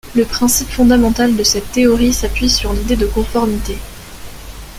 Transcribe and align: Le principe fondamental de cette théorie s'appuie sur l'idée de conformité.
Le 0.15 0.25
principe 0.25 0.69
fondamental 0.69 1.35
de 1.35 1.43
cette 1.43 1.73
théorie 1.73 2.11
s'appuie 2.11 2.49
sur 2.49 2.73
l'idée 2.73 2.95
de 2.95 3.05
conformité. 3.05 3.77